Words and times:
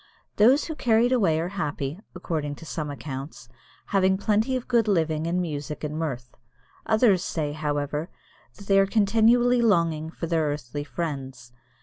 Those 0.37 0.65
who 0.65 0.73
are 0.73 0.75
carried 0.75 1.11
away 1.11 1.39
are 1.39 1.49
happy, 1.49 1.99
according 2.15 2.55
to 2.55 2.65
some 2.65 2.89
accounts, 2.89 3.49
having 3.89 4.17
plenty 4.17 4.55
of 4.55 4.67
good 4.67 4.87
living 4.87 5.27
and 5.27 5.39
music 5.39 5.83
and 5.83 5.95
mirth. 5.95 6.33
Others 6.87 7.23
say, 7.23 7.51
however, 7.51 8.09
that 8.55 8.65
they 8.65 8.79
are 8.79 8.87
continually 8.87 9.61
longing 9.61 10.09
for 10.09 10.25
their 10.25 10.45
earthly 10.45 10.83
friends. 10.83 11.51